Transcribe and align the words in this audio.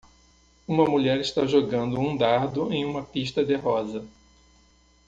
Uma 0.67 0.83
mulher 0.85 1.19
está 1.19 1.45
jogando 1.45 1.99
um 1.99 2.17
dardo 2.17 2.73
em 2.73 2.83
uma 2.83 3.03
pista-de-rosa. 3.03 4.03